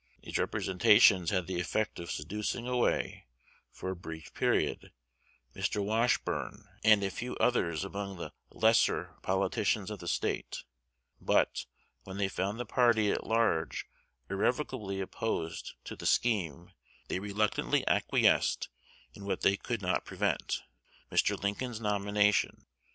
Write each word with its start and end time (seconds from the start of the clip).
These 0.23 0.39
representations 0.39 1.29
had 1.29 1.45
the 1.45 1.59
effect 1.59 1.99
of 1.99 2.09
seducing 2.09 2.67
away, 2.67 3.27
for 3.69 3.91
a 3.91 3.95
brief 3.95 4.33
time, 4.33 4.77
Mr. 5.55 5.77
Wash 5.85 6.17
burne 6.17 6.67
and 6.83 7.03
a 7.03 7.11
few 7.11 7.35
others 7.35 7.83
among 7.85 8.17
the 8.17 8.33
lesser 8.49 9.13
politicians 9.21 9.91
of 9.91 9.99
the 9.99 10.07
State; 10.07 10.63
but, 11.21 11.67
when 12.01 12.17
they 12.17 12.27
found 12.29 12.59
the 12.59 12.65
party 12.65 13.11
at 13.11 13.27
large 13.27 13.85
irrevocably 14.27 14.99
opposed 15.01 15.75
to 15.83 15.95
the 15.95 16.07
scheme, 16.07 16.71
they 17.07 17.19
reluctantly 17.19 17.83
acquiesced 17.85 18.69
in 19.13 19.25
what 19.25 19.41
they 19.41 19.55
could 19.55 19.83
not 19.83 20.03
prevent, 20.03 20.63
Mr. 21.11 21.39
Lincoln's 21.39 21.79
nomination. 21.79 22.65